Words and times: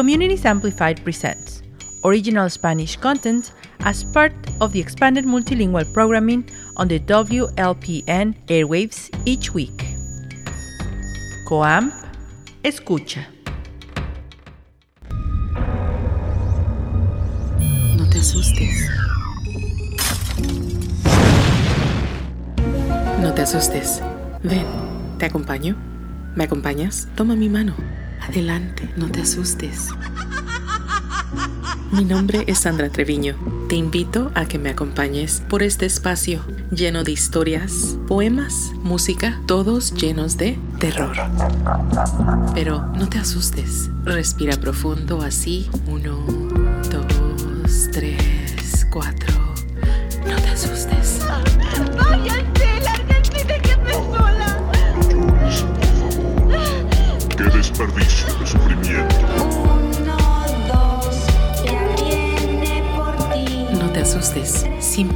Communities 0.00 0.46
Amplified 0.46 1.04
presents 1.04 1.60
original 2.04 2.48
Spanish 2.48 2.96
content 2.96 3.52
as 3.80 4.02
part 4.02 4.32
of 4.62 4.72
the 4.72 4.80
expanded 4.80 5.26
multilingual 5.26 5.84
programming 5.92 6.48
on 6.78 6.88
the 6.88 6.98
WLPN 7.00 8.32
airwaves 8.48 9.12
each 9.26 9.52
week. 9.52 9.84
Coam, 11.46 11.92
escucha. 12.64 13.26
No 17.98 18.08
te 18.08 18.20
asustes. 18.20 18.88
No 23.20 23.34
te 23.34 23.42
asustes. 23.42 24.00
Ven, 24.42 24.64
te 25.18 25.26
acompaño. 25.26 25.76
¿Me 26.34 26.44
acompañas? 26.44 27.06
Toma 27.16 27.36
mi 27.36 27.50
mano. 27.50 27.74
Adelante, 28.20 28.88
no 28.96 29.10
te 29.10 29.22
asustes. 29.22 29.88
Mi 31.92 32.04
nombre 32.04 32.44
es 32.46 32.60
Sandra 32.60 32.88
Treviño. 32.88 33.36
Te 33.68 33.74
invito 33.74 34.30
a 34.34 34.46
que 34.46 34.58
me 34.58 34.70
acompañes 34.70 35.42
por 35.48 35.62
este 35.62 35.86
espacio 35.86 36.44
lleno 36.70 37.02
de 37.02 37.12
historias, 37.12 37.96
poemas, 38.06 38.72
música, 38.82 39.40
todos 39.46 39.92
llenos 39.94 40.36
de 40.36 40.58
terror. 40.78 41.16
Pero 42.54 42.86
no 42.94 43.08
te 43.08 43.18
asustes. 43.18 43.90
Respira 44.04 44.56
profundo 44.56 45.22
así. 45.22 45.68
Uno, 45.88 46.24
dos, 46.90 47.88
tres, 47.92 48.86
cuatro. 48.90 49.29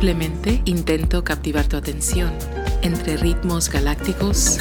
Simplemente 0.05 0.61
intento 0.67 1.25
captivar 1.25 1.65
tu 1.65 1.79
atención 1.79 2.31
entre 2.83 3.17
ritmos 3.17 3.71
galácticos. 3.71 4.59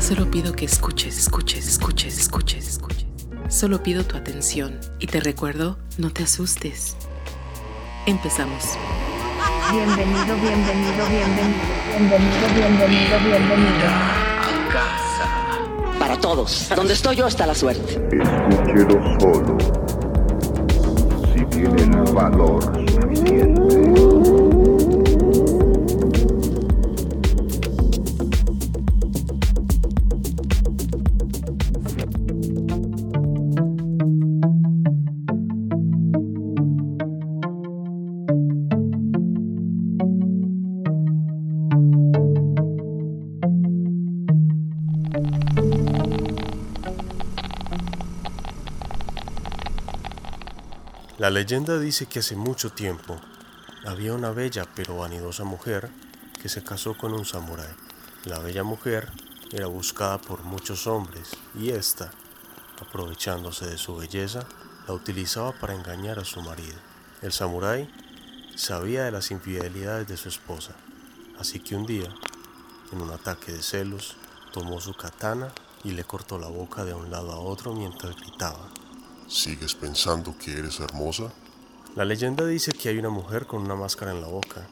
Solo 0.00 0.30
pido 0.30 0.54
que 0.54 0.64
escuches, 0.64 1.18
escuches, 1.18 1.68
escuches, 1.68 2.18
escuches, 2.18 2.66
escuches. 2.66 3.04
Solo 3.50 3.82
pido 3.82 4.02
tu 4.04 4.16
atención 4.16 4.80
y 4.98 5.08
te 5.08 5.20
recuerdo, 5.20 5.76
no 5.98 6.08
te 6.10 6.22
asustes. 6.22 6.96
Empezamos. 8.06 8.78
Bienvenido, 9.70 10.34
bienvenido, 10.40 11.06
bienvenido, 11.10 11.60
bienvenido, 11.98 12.48
bienvenido, 12.54 13.18
bienvenido. 13.26 13.86
Para 15.98 16.18
todos. 16.18 16.70
Donde 16.74 16.94
estoy 16.94 17.14
yo 17.14 17.26
está 17.26 17.46
la 17.46 17.54
suerte. 17.54 18.00
Escúchelo 18.10 19.18
solo. 19.20 19.58
Si 21.34 21.44
tiene 21.46 21.83
valor 22.14 22.83
leyenda 51.34 51.80
dice 51.80 52.06
que 52.06 52.20
hace 52.20 52.36
mucho 52.36 52.70
tiempo 52.70 53.20
había 53.84 54.14
una 54.14 54.30
bella 54.30 54.68
pero 54.72 54.98
vanidosa 54.98 55.42
mujer 55.42 55.90
que 56.40 56.48
se 56.48 56.62
casó 56.62 56.96
con 56.96 57.12
un 57.12 57.24
samurái. 57.24 57.74
La 58.24 58.38
bella 58.38 58.62
mujer 58.62 59.10
era 59.50 59.66
buscada 59.66 60.18
por 60.18 60.44
muchos 60.44 60.86
hombres 60.86 61.30
y 61.58 61.70
ésta, 61.70 62.12
aprovechándose 62.80 63.66
de 63.66 63.78
su 63.78 63.96
belleza, 63.96 64.46
la 64.86 64.94
utilizaba 64.94 65.50
para 65.50 65.74
engañar 65.74 66.20
a 66.20 66.24
su 66.24 66.40
marido. 66.40 66.76
El 67.20 67.32
samurái 67.32 67.90
sabía 68.54 69.02
de 69.02 69.10
las 69.10 69.32
infidelidades 69.32 70.06
de 70.06 70.16
su 70.16 70.28
esposa, 70.28 70.76
así 71.40 71.58
que 71.58 71.74
un 71.74 71.84
día, 71.84 72.14
en 72.92 73.02
un 73.02 73.10
ataque 73.10 73.50
de 73.50 73.62
celos, 73.62 74.14
tomó 74.52 74.80
su 74.80 74.94
katana 74.94 75.48
y 75.82 75.90
le 75.90 76.04
cortó 76.04 76.38
la 76.38 76.46
boca 76.46 76.84
de 76.84 76.94
un 76.94 77.10
lado 77.10 77.32
a 77.32 77.40
otro 77.40 77.74
mientras 77.74 78.14
gritaba. 78.14 78.70
¿Sigues 79.28 79.74
pensando 79.74 80.36
que 80.36 80.52
eres 80.58 80.80
hermosa? 80.80 81.32
La 81.96 82.04
leyenda 82.04 82.44
dice 82.46 82.72
que 82.72 82.90
hay 82.90 82.98
una 82.98 83.08
mujer 83.08 83.46
con 83.46 83.62
una 83.62 83.74
máscara 83.74 84.12
en 84.12 84.20
la 84.20 84.28
boca, 84.28 84.68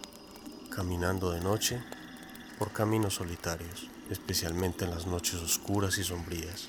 caminando 0.70 1.30
de 1.30 1.40
noche 1.40 1.82
por 2.58 2.70
caminos 2.72 3.14
solitarios, 3.14 3.88
especialmente 4.10 4.84
en 4.84 4.90
las 4.90 5.06
noches 5.06 5.36
oscuras 5.36 5.96
y 5.98 6.04
sombrías. 6.04 6.68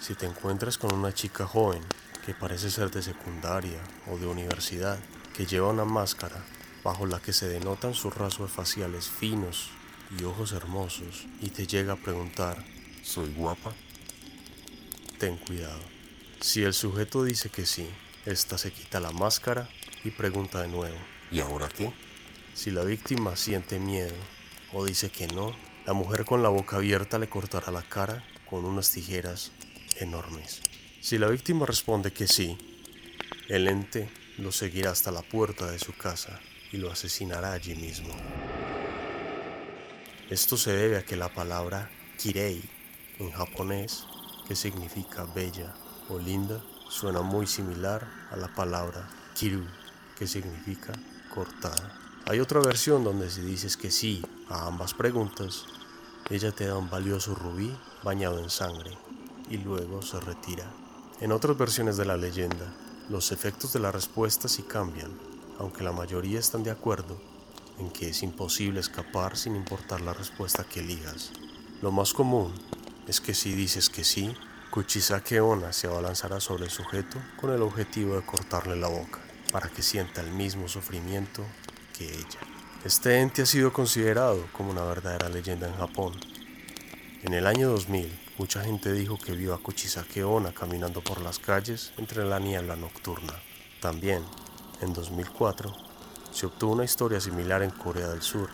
Si 0.00 0.14
te 0.14 0.26
encuentras 0.26 0.76
con 0.76 0.92
una 0.92 1.12
chica 1.14 1.46
joven 1.46 1.82
que 2.26 2.34
parece 2.34 2.70
ser 2.70 2.90
de 2.90 3.02
secundaria 3.02 3.80
o 4.10 4.18
de 4.18 4.26
universidad, 4.26 4.98
que 5.32 5.46
lleva 5.46 5.68
una 5.68 5.84
máscara 5.84 6.44
bajo 6.82 7.06
la 7.06 7.20
que 7.20 7.32
se 7.32 7.48
denotan 7.48 7.94
sus 7.94 8.14
rasgos 8.14 8.50
faciales 8.50 9.08
finos 9.08 9.70
y 10.18 10.24
ojos 10.24 10.52
hermosos, 10.52 11.26
y 11.40 11.50
te 11.50 11.66
llega 11.66 11.92
a 11.92 11.96
preguntar, 11.96 12.64
¿Soy 13.02 13.32
guapa? 13.32 13.72
ten 15.18 15.36
cuidado. 15.36 15.99
Si 16.40 16.62
el 16.62 16.72
sujeto 16.72 17.22
dice 17.22 17.50
que 17.50 17.66
sí, 17.66 17.86
ésta 18.24 18.56
se 18.56 18.72
quita 18.72 18.98
la 18.98 19.10
máscara 19.10 19.68
y 20.04 20.10
pregunta 20.10 20.62
de 20.62 20.68
nuevo. 20.68 20.96
¿Y 21.30 21.40
ahora 21.40 21.68
qué? 21.68 21.92
Si 22.54 22.70
la 22.70 22.82
víctima 22.82 23.36
siente 23.36 23.78
miedo 23.78 24.14
o 24.72 24.86
dice 24.86 25.10
que 25.10 25.26
no, 25.26 25.54
la 25.84 25.92
mujer 25.92 26.24
con 26.24 26.42
la 26.42 26.48
boca 26.48 26.76
abierta 26.78 27.18
le 27.18 27.28
cortará 27.28 27.70
la 27.70 27.82
cara 27.82 28.24
con 28.48 28.64
unas 28.64 28.90
tijeras 28.90 29.52
enormes. 29.96 30.62
Si 31.02 31.18
la 31.18 31.28
víctima 31.28 31.66
responde 31.66 32.10
que 32.10 32.26
sí, 32.26 32.56
el 33.48 33.68
ente 33.68 34.08
lo 34.38 34.50
seguirá 34.50 34.92
hasta 34.92 35.12
la 35.12 35.20
puerta 35.20 35.70
de 35.70 35.78
su 35.78 35.92
casa 35.92 36.40
y 36.72 36.78
lo 36.78 36.90
asesinará 36.90 37.52
allí 37.52 37.74
mismo. 37.74 38.16
Esto 40.30 40.56
se 40.56 40.72
debe 40.72 40.96
a 40.96 41.04
que 41.04 41.16
la 41.16 41.28
palabra 41.28 41.90
kirei 42.16 42.62
en 43.18 43.30
japonés, 43.30 44.06
que 44.48 44.56
significa 44.56 45.24
bella 45.24 45.74
o 46.10 46.18
linda, 46.18 46.60
suena 46.88 47.22
muy 47.22 47.46
similar 47.46 48.06
a 48.30 48.36
la 48.36 48.48
palabra 48.54 49.08
kiru, 49.34 49.64
que 50.18 50.26
significa 50.26 50.92
cortada. 51.32 51.96
Hay 52.26 52.40
otra 52.40 52.60
versión 52.60 53.04
donde 53.04 53.30
si 53.30 53.40
dices 53.40 53.76
que 53.76 53.90
sí 53.90 54.22
a 54.48 54.66
ambas 54.66 54.94
preguntas, 54.94 55.64
ella 56.28 56.52
te 56.52 56.66
da 56.66 56.76
un 56.76 56.90
valioso 56.90 57.34
rubí 57.34 57.74
bañado 58.02 58.38
en 58.38 58.50
sangre 58.50 58.96
y 59.48 59.58
luego 59.58 60.02
se 60.02 60.20
retira. 60.20 60.64
En 61.20 61.32
otras 61.32 61.56
versiones 61.56 61.96
de 61.96 62.04
la 62.04 62.16
leyenda, 62.16 62.72
los 63.08 63.32
efectos 63.32 63.72
de 63.72 63.80
la 63.80 63.92
respuesta 63.92 64.48
sí 64.48 64.62
cambian, 64.62 65.10
aunque 65.58 65.82
la 65.82 65.92
mayoría 65.92 66.38
están 66.38 66.62
de 66.62 66.70
acuerdo 66.70 67.20
en 67.78 67.90
que 67.90 68.10
es 68.10 68.22
imposible 68.22 68.80
escapar 68.80 69.36
sin 69.36 69.56
importar 69.56 70.00
la 70.00 70.12
respuesta 70.12 70.64
que 70.64 70.80
elijas. 70.80 71.32
Lo 71.82 71.90
más 71.90 72.12
común 72.12 72.52
es 73.08 73.20
que 73.20 73.34
si 73.34 73.52
dices 73.52 73.88
que 73.88 74.04
sí, 74.04 74.34
Kuchisake 74.70 75.40
Onna 75.40 75.72
se 75.72 75.88
abalanzará 75.88 76.38
sobre 76.38 76.64
el 76.64 76.70
sujeto 76.70 77.18
con 77.40 77.50
el 77.52 77.60
objetivo 77.60 78.14
de 78.14 78.22
cortarle 78.22 78.76
la 78.76 78.86
boca, 78.86 79.18
para 79.50 79.68
que 79.68 79.82
sienta 79.82 80.20
el 80.20 80.30
mismo 80.30 80.68
sufrimiento 80.68 81.44
que 81.98 82.04
ella. 82.04 82.38
Este 82.84 83.18
ente 83.18 83.42
ha 83.42 83.46
sido 83.46 83.72
considerado 83.72 84.46
como 84.52 84.70
una 84.70 84.84
verdadera 84.84 85.28
leyenda 85.28 85.66
en 85.66 85.74
Japón. 85.74 86.12
En 87.24 87.34
el 87.34 87.48
año 87.48 87.68
2000, 87.68 88.16
mucha 88.38 88.62
gente 88.62 88.92
dijo 88.92 89.18
que 89.18 89.32
vio 89.32 89.54
a 89.54 89.58
Kuchisake 89.60 90.22
Onna 90.22 90.52
caminando 90.52 91.02
por 91.02 91.20
las 91.20 91.40
calles 91.40 91.92
entre 91.98 92.24
la 92.24 92.38
niebla 92.38 92.76
nocturna. 92.76 93.34
También, 93.80 94.22
en 94.80 94.92
2004, 94.92 95.74
se 96.30 96.46
obtuvo 96.46 96.74
una 96.74 96.84
historia 96.84 97.20
similar 97.20 97.64
en 97.64 97.70
Corea 97.70 98.08
del 98.08 98.22
Sur, 98.22 98.48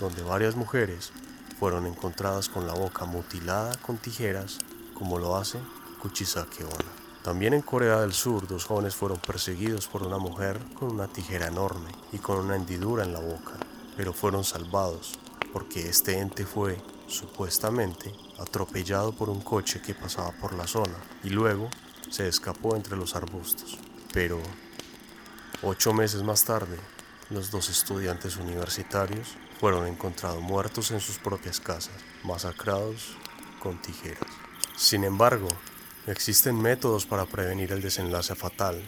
donde 0.00 0.22
varias 0.22 0.56
mujeres 0.56 1.12
fueron 1.60 1.86
encontradas 1.86 2.48
con 2.48 2.66
la 2.66 2.74
boca 2.74 3.04
mutilada 3.04 3.76
con 3.76 3.96
tijeras, 3.96 4.58
como 4.96 5.18
lo 5.18 5.36
hace 5.36 5.60
Kuchisake. 6.00 6.64
También 7.22 7.54
en 7.54 7.62
Corea 7.62 8.00
del 8.00 8.12
Sur, 8.12 8.46
dos 8.46 8.64
jóvenes 8.64 8.94
fueron 8.94 9.18
perseguidos 9.18 9.88
por 9.88 10.02
una 10.02 10.18
mujer 10.18 10.58
con 10.74 10.92
una 10.92 11.08
tijera 11.08 11.48
enorme 11.48 11.90
y 12.12 12.18
con 12.18 12.38
una 12.38 12.56
hendidura 12.56 13.04
en 13.04 13.12
la 13.12 13.20
boca, 13.20 13.54
pero 13.96 14.12
fueron 14.12 14.44
salvados 14.44 15.18
porque 15.52 15.88
este 15.88 16.18
ente 16.18 16.46
fue, 16.46 16.80
supuestamente, 17.08 18.14
atropellado 18.38 19.12
por 19.12 19.28
un 19.28 19.40
coche 19.40 19.82
que 19.82 19.94
pasaba 19.94 20.32
por 20.32 20.52
la 20.54 20.66
zona 20.66 20.96
y 21.24 21.30
luego 21.30 21.68
se 22.10 22.28
escapó 22.28 22.76
entre 22.76 22.96
los 22.96 23.16
arbustos. 23.16 23.78
Pero, 24.12 24.38
ocho 25.62 25.92
meses 25.92 26.22
más 26.22 26.44
tarde, 26.44 26.78
los 27.30 27.50
dos 27.50 27.68
estudiantes 27.68 28.36
universitarios 28.36 29.28
fueron 29.58 29.86
encontrados 29.86 30.40
muertos 30.40 30.90
en 30.90 31.00
sus 31.00 31.18
propias 31.18 31.60
casas, 31.60 31.96
masacrados 32.22 33.16
con 33.60 33.80
tijeras. 33.82 34.45
Sin 34.76 35.04
embargo, 35.04 35.48
Existen 36.06 36.56
métodos 36.62 37.04
para 37.04 37.26
prevenir 37.26 37.72
el 37.72 37.82
desenlace 37.82 38.36
fatal. 38.36 38.80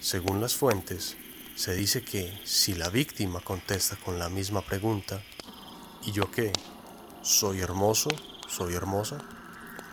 Según 0.00 0.40
las 0.40 0.56
fuentes, 0.56 1.14
se 1.54 1.74
dice 1.74 2.02
que 2.02 2.40
si 2.46 2.74
la 2.74 2.88
víctima 2.88 3.40
contesta 3.40 3.96
con 4.02 4.18
la 4.18 4.30
misma 4.30 4.62
pregunta, 4.62 5.20
¿y 6.06 6.12
yo 6.12 6.30
qué? 6.30 6.54
¿Soy 7.20 7.60
hermoso? 7.60 8.08
¿Soy 8.48 8.72
hermosa? 8.72 9.18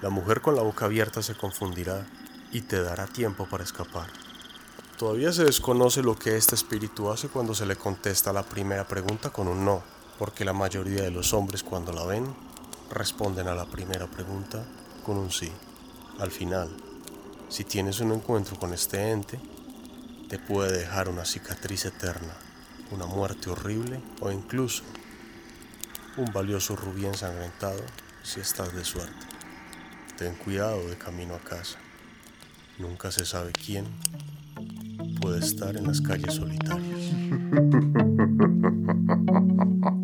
La 0.01 0.09
mujer 0.09 0.39
con 0.39 0.55
la 0.55 0.61
boca 0.61 0.85
abierta 0.85 1.21
se 1.21 1.35
confundirá 1.35 2.07
y 2.53 2.61
te 2.61 2.81
dará 2.81 3.07
tiempo 3.07 3.45
para 3.49 3.65
escapar. 3.65 4.09
Todavía 4.97 5.33
se 5.33 5.43
desconoce 5.43 6.01
lo 6.01 6.15
que 6.15 6.37
este 6.37 6.55
espíritu 6.55 7.11
hace 7.11 7.27
cuando 7.27 7.53
se 7.53 7.65
le 7.65 7.75
contesta 7.75 8.31
la 8.31 8.43
primera 8.43 8.87
pregunta 8.87 9.31
con 9.31 9.49
un 9.49 9.65
no, 9.65 9.83
porque 10.17 10.45
la 10.45 10.53
mayoría 10.53 11.01
de 11.01 11.11
los 11.11 11.33
hombres 11.33 11.61
cuando 11.61 11.91
la 11.91 12.05
ven 12.05 12.33
responden 12.89 13.49
a 13.49 13.53
la 13.53 13.65
primera 13.65 14.07
pregunta 14.07 14.65
con 15.03 15.17
un 15.17 15.31
sí. 15.31 15.51
Al 16.19 16.31
final, 16.31 16.69
si 17.49 17.63
tienes 17.63 17.99
un 17.99 18.11
encuentro 18.13 18.57
con 18.57 18.73
este 18.73 19.11
ente, 19.11 19.39
te 20.29 20.39
puede 20.39 20.79
dejar 20.79 21.09
una 21.09 21.25
cicatriz 21.25 21.85
eterna, 21.85 22.33
una 22.91 23.05
muerte 23.05 23.49
horrible 23.49 24.01
o 24.21 24.31
incluso 24.31 24.83
un 26.17 26.31
valioso 26.31 26.75
rubí 26.75 27.05
ensangrentado 27.05 27.81
si 28.23 28.39
estás 28.39 28.73
de 28.73 28.85
suerte. 28.85 29.27
Ten 30.17 30.35
cuidado 30.35 30.87
de 30.87 30.97
camino 30.97 31.35
a 31.35 31.39
casa. 31.39 31.77
Nunca 32.79 33.11
se 33.11 33.25
sabe 33.25 33.51
quién 33.51 33.85
puede 35.21 35.39
estar 35.39 35.75
en 35.75 35.87
las 35.87 36.01
calles 36.01 36.35
solitarias. 36.35 37.11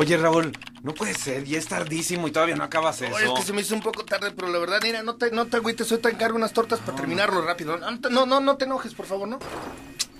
Oye, 0.00 0.16
Raúl, 0.16 0.50
no 0.82 0.94
puede 0.94 1.12
ser, 1.12 1.44
ya 1.44 1.58
es 1.58 1.66
tardísimo 1.66 2.26
y 2.26 2.30
todavía 2.30 2.56
no 2.56 2.64
acabas 2.64 3.02
eso. 3.02 3.14
Oye, 3.14 3.26
es 3.26 3.32
que 3.32 3.42
se 3.42 3.52
me 3.52 3.60
hizo 3.60 3.74
un 3.74 3.82
poco 3.82 4.02
tarde, 4.02 4.30
pero 4.30 4.48
la 4.48 4.58
verdad, 4.58 4.80
mira, 4.82 5.02
no 5.02 5.16
te, 5.16 5.30
no 5.30 5.46
te 5.46 5.58
agüites, 5.58 5.92
hoy 5.92 5.98
te 5.98 6.08
encargo 6.08 6.38
unas 6.38 6.54
tortas 6.54 6.80
para 6.80 6.96
terminarlo 6.96 7.42
rápido. 7.42 7.76
No, 7.76 7.90
no, 8.08 8.24
no, 8.24 8.40
no 8.40 8.56
te 8.56 8.64
enojes, 8.64 8.94
por 8.94 9.04
favor, 9.04 9.28
¿no? 9.28 9.38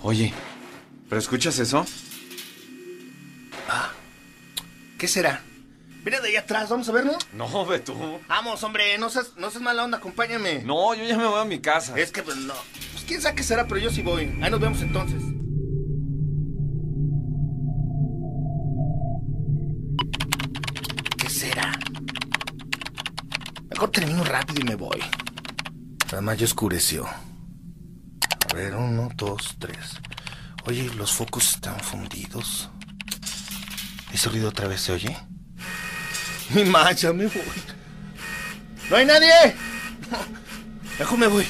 Oye, 0.02 0.34
¿pero 1.08 1.18
escuchas 1.18 1.58
eso? 1.58 1.86
¿Qué 4.98 5.08
será? 5.08 5.42
Mira 6.04 6.20
de 6.20 6.28
ahí 6.28 6.36
atrás, 6.36 6.68
vamos 6.68 6.86
a 6.90 6.92
verlo. 6.92 7.16
No, 7.32 7.64
ve 7.64 7.78
tú. 7.78 8.20
Vamos, 8.28 8.62
hombre, 8.62 8.98
no 8.98 9.08
seas, 9.08 9.32
no 9.38 9.50
seas 9.50 9.62
mala 9.62 9.82
onda, 9.82 9.96
acompáñame. 9.96 10.62
No, 10.62 10.92
yo 10.92 11.04
ya 11.04 11.16
me 11.16 11.26
voy 11.26 11.40
a 11.40 11.46
mi 11.46 11.60
casa. 11.60 11.98
Es 11.98 12.12
que, 12.12 12.22
pues, 12.22 12.36
no. 12.36 12.52
Pues 12.92 13.04
quién 13.06 13.22
sabe 13.22 13.36
qué 13.36 13.42
será, 13.42 13.66
pero 13.66 13.80
yo 13.80 13.88
sí 13.88 14.02
voy. 14.02 14.24
Ahí 14.42 14.50
nos 14.50 14.60
vemos 14.60 14.82
entonces. 14.82 15.22
Mejor 23.80 23.92
termino 23.92 24.24
rápido 24.24 24.60
y 24.60 24.64
me 24.64 24.74
voy. 24.74 25.00
Además 26.12 26.36
ya 26.36 26.44
oscureció. 26.44 27.06
A 27.06 28.54
ver, 28.54 28.74
uno, 28.74 29.08
dos, 29.14 29.56
tres. 29.58 29.98
Oye, 30.66 30.90
los 30.96 31.12
focos 31.12 31.54
están 31.54 31.80
fundidos. 31.80 32.68
¿Ese 34.12 34.28
ruido 34.28 34.50
otra 34.50 34.68
vez 34.68 34.82
se 34.82 34.92
oye? 34.92 35.16
Mi 36.50 36.62
macha, 36.66 37.10
me 37.14 37.24
voy. 37.24 37.42
¡No 38.90 38.96
hay 38.96 39.06
nadie! 39.06 39.32
Mejor 40.98 41.18
me 41.18 41.26
voy. 41.28 41.46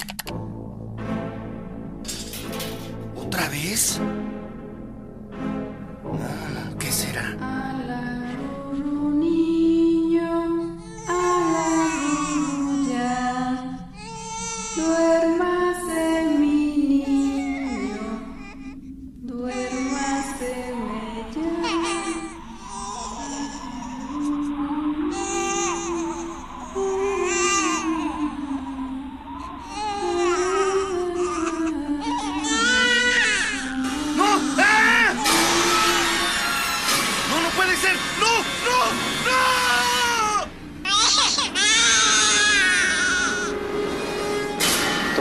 ¿Otra 3.17 3.49
vez? 3.49 4.01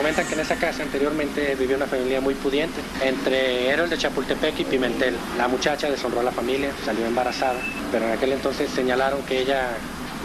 Que 0.09 0.33
en 0.33 0.39
esa 0.39 0.56
casa 0.56 0.81
anteriormente 0.81 1.56
vivía 1.56 1.77
una 1.77 1.85
familia 1.85 2.19
muy 2.19 2.33
pudiente, 2.33 2.81
entre 3.06 3.69
Héroes 3.69 3.91
de 3.91 3.97
Chapultepec 3.97 4.59
y 4.59 4.63
Pimentel. 4.65 5.15
La 5.38 5.47
muchacha 5.47 5.89
deshonró 5.89 6.21
a 6.21 6.23
la 6.23 6.31
familia, 6.31 6.71
salió 6.83 7.06
embarazada, 7.06 7.59
pero 7.91 8.06
en 8.06 8.13
aquel 8.13 8.33
entonces 8.33 8.71
señalaron 8.71 9.21
que 9.21 9.39
ella 9.39 9.67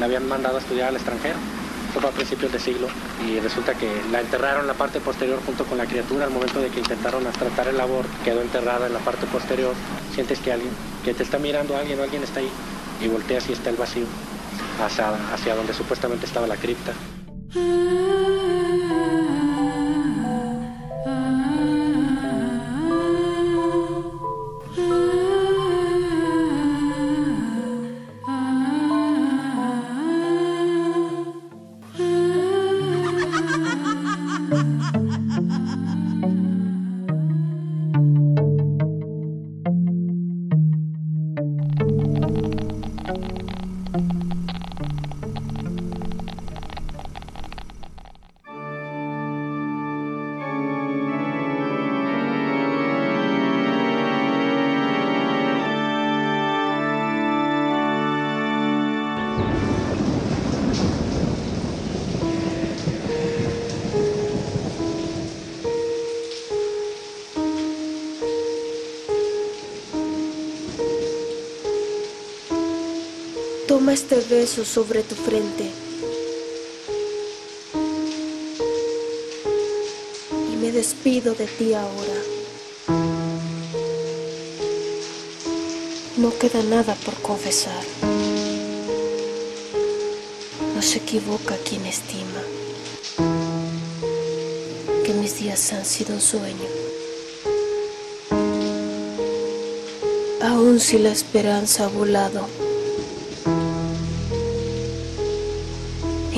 la 0.01 0.07
habían 0.07 0.27
mandado 0.27 0.57
a 0.57 0.61
estudiar 0.61 0.89
al 0.89 0.97
extranjero. 0.97 1.37
Fue 1.93 2.03
a 2.03 2.13
principios 2.13 2.51
de 2.51 2.59
siglo 2.59 2.89
y 3.29 3.39
resulta 3.41 3.75
que 3.75 3.89
la 4.11 4.21
enterraron 4.21 4.63
en 4.63 4.69
la 4.69 4.75
parte 4.75 5.01
posterior 5.01 5.39
junto 5.45 5.65
con 5.65 5.77
la 5.77 5.85
criatura 5.85 6.25
al 6.25 6.31
momento 6.31 6.61
de 6.61 6.71
que 6.71 6.81
intentaron 6.81 7.23
tratar 7.25 7.69
el 7.69 7.77
labor, 7.77 8.07
quedó 8.25 8.41
enterrada 8.41 8.87
en 8.87 8.95
la 8.95 9.01
parte 9.01 9.27
posterior. 9.27 9.75
Sientes 10.15 10.41
que 10.41 10.51
alguien, 10.51 10.73
que 11.05 11.13
te 11.13 11.23
está 11.23 11.39
mirando 11.39 11.77
alguien 11.77 12.01
o 12.01 12.03
alguien 12.03 12.23
está 12.23 12.41
ahí 12.41 12.51
y 13.03 13.07
volteas 13.07 13.49
y 13.51 13.53
está 13.53 13.69
el 13.69 13.77
vacío 13.77 14.07
hacia, 14.83 15.13
hacia 15.33 15.55
donde 15.55 15.75
supuestamente 15.75 16.25
estaba 16.25 16.47
la 16.47 16.57
cripta. 16.57 16.95
Toma 73.85 73.93
este 73.93 74.19
beso 74.31 74.65
sobre 74.65 75.03
tu 75.03 75.15
frente. 75.15 75.71
Y 80.51 80.57
me 80.57 80.73
despido 80.73 81.35
de 81.35 81.47
ti 81.47 81.75
ahora. 81.75 82.19
No 86.17 86.33
queda 86.39 86.63
nada 86.63 86.95
por 87.05 87.13
confesar. 87.17 87.85
No 90.75 90.81
se 90.81 90.97
equivoca 90.97 91.55
quien 91.69 91.85
estima 91.85 92.43
que 95.05 95.13
mis 95.13 95.39
días 95.39 95.75
han 95.75 95.85
sido 95.85 96.15
un 96.15 96.23
sueño. 96.23 96.69
Aun 100.41 100.81
si 100.81 100.99
la 100.99 101.11
esperanza 101.11 101.85
ha 101.85 101.89
volado. 101.89 102.64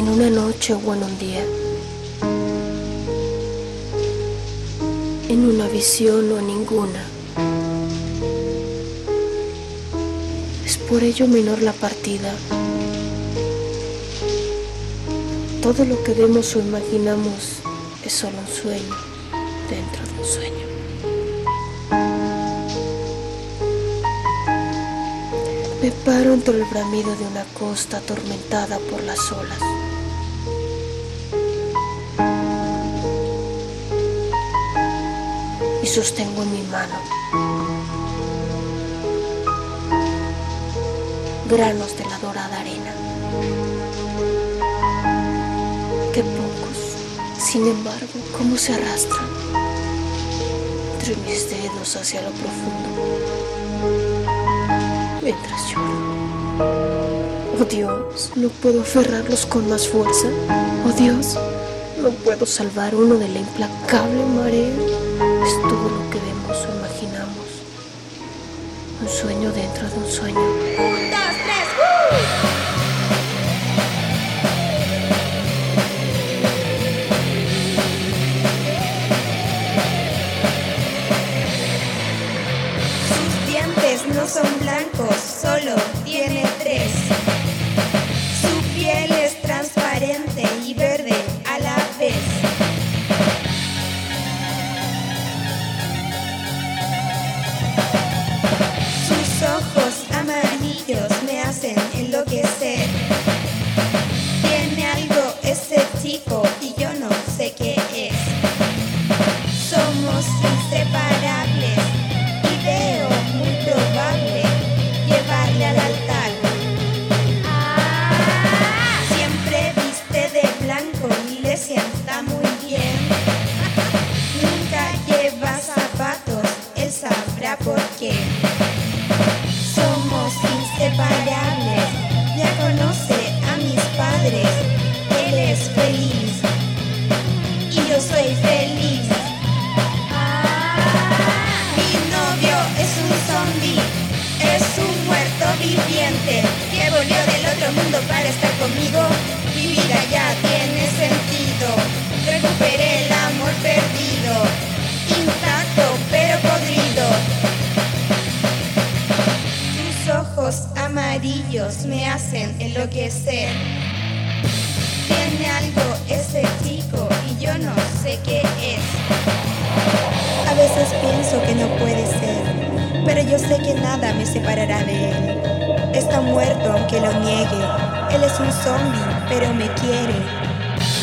En 0.07 0.13
una 0.13 0.31
noche 0.31 0.73
o 0.73 0.95
en 0.95 1.03
un 1.03 1.19
día, 1.19 1.45
en 5.29 5.45
una 5.45 5.67
visión 5.67 6.31
o 6.31 6.41
ninguna. 6.41 7.05
Es 10.65 10.79
por 10.79 11.03
ello 11.03 11.27
menor 11.27 11.61
la 11.61 11.73
partida. 11.73 12.33
Todo 15.61 15.85
lo 15.85 16.03
que 16.05 16.13
vemos 16.13 16.55
o 16.55 16.61
imaginamos 16.61 17.59
es 18.05 18.13
solo 18.13 18.39
un 18.39 18.47
sueño 18.47 18.97
dentro 19.69 20.07
de 20.07 20.21
un 20.21 20.25
sueño. 20.25 20.67
Me 25.83 25.91
paro 26.05 26.33
entre 26.33 26.59
el 26.59 26.65
bramido 26.65 27.17
de 27.17 27.27
una 27.27 27.45
costa 27.59 27.99
atormentada 27.99 28.79
por 28.79 29.03
las 29.03 29.33
olas. 29.33 29.86
Y 35.87 35.89
sostengo 35.89 36.43
en 36.43 36.51
mi 36.51 36.63
mano 36.63 36.97
granos 41.49 41.97
de 41.97 42.05
la 42.07 42.19
dorada 42.19 42.59
arena. 42.59 42.93
Qué 46.13 46.25
pocos, 46.25 47.39
sin 47.39 47.69
embargo, 47.69 48.19
cómo 48.37 48.57
se 48.57 48.75
arrastran 48.75 49.29
entre 50.95 51.15
mis 51.19 51.51
dedos 51.51 51.95
hacia 51.95 52.21
lo 52.23 52.31
profundo 52.31 52.89
mientras 55.23 55.71
lloro. 55.71 57.61
Oh 57.61 57.65
Dios, 57.65 58.33
no 58.35 58.49
puedo 58.49 58.81
aferrarlos 58.81 59.47
con 59.47 59.71
más 59.71 59.87
fuerza. 59.87 60.27
Oh 60.85 60.93
Dios, 60.99 61.39
no 62.03 62.11
puedo 62.25 62.45
salvar 62.45 62.93
uno 62.93 63.15
de 63.15 63.29
la 63.29 63.39
implacable 63.39 64.25
marea. 64.35 64.96
Es 65.47 65.63
todo 65.63 65.89
lo 65.89 66.11
que 66.11 66.19
vemos 66.19 66.67
o 66.67 66.77
imaginamos. 66.77 67.47
Un 69.01 69.09
sueño 69.09 69.53
dentro 69.53 69.89
de 69.89 69.97
un 69.97 70.11
sueño. 70.11 71.16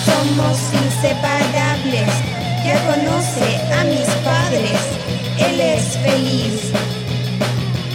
Somos 0.05 0.57
inseparables. 0.74 2.10
Ya 2.65 2.77
conoce 2.86 3.48
a 3.77 3.83
mis 3.86 4.07
padres. 4.24 4.79
Él 5.38 5.60
es 5.60 5.98
feliz. 5.98 6.72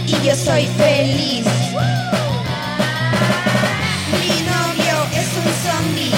Y 0.07 0.27
yo 0.27 0.35
soy 0.35 0.67
feliz. 0.79 1.47
Mi 4.21 4.37
novio 4.53 4.97
es 5.21 5.29
un 5.41 5.51
zombie. 5.65 6.15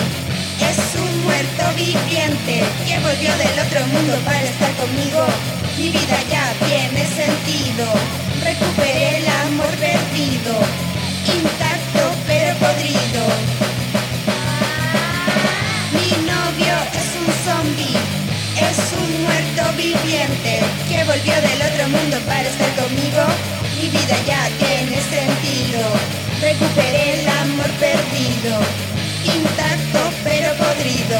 Es 0.70 0.80
un 0.96 1.24
muerto 1.24 1.64
viviente 1.76 2.64
que 2.86 2.98
volvió 3.00 3.30
del 3.36 3.58
otro 3.66 3.86
mundo 3.86 4.14
para 4.24 4.42
estar 4.42 4.72
conmigo. 4.74 5.24
Mi 5.76 5.90
vida 5.90 6.18
ya 6.30 6.52
tiene 6.66 7.06
sentido. 7.06 7.86
Recuperé 8.44 9.18
el 9.18 9.28
amor 9.28 9.70
perdido. 9.78 10.89
Viviente 19.94 20.60
que 20.88 21.04
volvió 21.04 21.34
del 21.34 21.62
otro 21.62 21.88
mundo 21.88 22.16
para 22.26 22.48
estar 22.48 22.70
conmigo. 22.76 23.22
Mi 23.76 23.88
vida 23.88 24.16
ya 24.26 24.48
tiene 24.58 24.96
sentido. 25.02 25.82
Recuperé 26.40 27.20
el 27.20 27.28
amor 27.28 27.70
perdido. 27.78 28.60
Intacto 29.24 30.00
pero 30.22 30.54
podrido. 30.54 31.18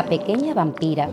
La 0.00 0.08
pequeña 0.08 0.54
vampira. 0.54 1.10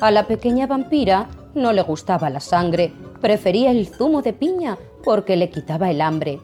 A 0.00 0.10
la 0.10 0.26
pequeña 0.26 0.66
vampira 0.66 1.28
no 1.54 1.72
le 1.72 1.80
gustaba 1.82 2.28
la 2.28 2.40
sangre, 2.40 2.92
prefería 3.20 3.70
el 3.70 3.86
zumo 3.86 4.20
de 4.20 4.32
piña 4.32 4.76
porque 5.04 5.36
le 5.36 5.48
quitaba 5.48 5.92
el 5.92 6.00
hambre. 6.00 6.40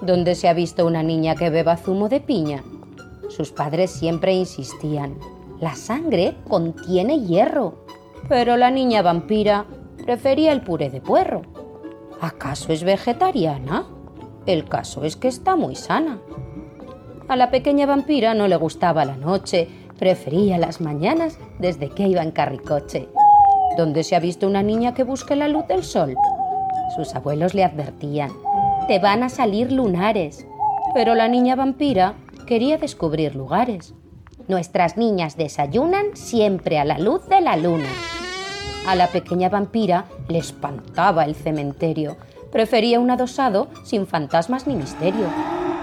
¿Dónde 0.00 0.36
se 0.36 0.46
ha 0.46 0.54
visto 0.54 0.86
una 0.86 1.02
niña 1.02 1.34
que 1.34 1.50
beba 1.50 1.76
zumo 1.76 2.08
de 2.08 2.20
piña? 2.20 2.62
Sus 3.30 3.50
padres 3.50 3.90
siempre 3.90 4.32
insistían, 4.32 5.18
la 5.60 5.74
sangre 5.74 6.36
contiene 6.48 7.22
hierro. 7.22 7.84
Pero 8.28 8.56
la 8.56 8.70
niña 8.70 9.02
vampira 9.02 9.66
prefería 10.04 10.52
el 10.52 10.62
puré 10.62 10.88
de 10.88 11.00
puerro. 11.00 11.42
¿Acaso 12.20 12.72
es 12.72 12.84
vegetariana? 12.84 13.88
El 14.46 14.68
caso 14.68 15.02
es 15.02 15.16
que 15.16 15.26
está 15.26 15.56
muy 15.56 15.74
sana. 15.74 16.20
A 17.26 17.36
la 17.36 17.50
pequeña 17.50 17.86
vampira 17.86 18.34
no 18.34 18.48
le 18.48 18.56
gustaba 18.56 19.04
la 19.04 19.16
noche, 19.16 19.68
prefería 19.98 20.58
las 20.58 20.80
mañanas 20.80 21.38
desde 21.58 21.88
que 21.88 22.06
iba 22.06 22.22
en 22.22 22.32
carricoche. 22.32 23.08
¿Dónde 23.78 24.04
se 24.04 24.14
ha 24.14 24.20
visto 24.20 24.46
una 24.46 24.62
niña 24.62 24.92
que 24.92 25.04
busque 25.04 25.34
la 25.34 25.48
luz 25.48 25.66
del 25.66 25.84
sol? 25.84 26.16
Sus 26.96 27.14
abuelos 27.14 27.54
le 27.54 27.64
advertían, 27.64 28.30
te 28.86 28.98
van 28.98 29.22
a 29.22 29.30
salir 29.30 29.72
lunares. 29.72 30.46
Pero 30.92 31.14
la 31.14 31.26
niña 31.26 31.56
vampira 31.56 32.14
quería 32.46 32.76
descubrir 32.76 33.34
lugares. 33.34 33.94
Nuestras 34.46 34.98
niñas 34.98 35.36
desayunan 35.38 36.14
siempre 36.14 36.78
a 36.78 36.84
la 36.84 36.98
luz 36.98 37.26
de 37.28 37.40
la 37.40 37.56
luna. 37.56 37.88
A 38.86 38.94
la 38.94 39.08
pequeña 39.08 39.48
vampira 39.48 40.04
le 40.28 40.38
espantaba 40.38 41.24
el 41.24 41.34
cementerio. 41.34 42.18
Prefería 42.54 43.00
un 43.00 43.10
adosado 43.10 43.66
sin 43.82 44.06
fantasmas 44.06 44.68
ni 44.68 44.76
misterio. 44.76 45.26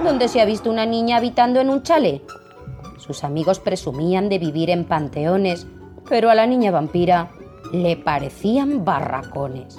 ¿Dónde 0.06 0.30
se 0.30 0.40
ha 0.40 0.46
visto 0.46 0.70
una 0.72 0.86
niña 0.86 1.18
habitando 1.18 1.60
en 1.60 1.70
un 1.70 1.84
chalet? 1.84 2.24
Sus 2.98 3.26
amigos 3.26 3.60
presumían 3.60 4.30
de 4.30 4.40
vivir 4.40 4.70
en 4.70 4.86
panteones, 4.86 5.68
pero 6.08 6.30
a 6.30 6.34
la 6.34 6.48
niña 6.48 6.72
vampira 6.72 7.34
le 7.74 7.98
parecían 7.98 8.86
barracones. 8.86 9.78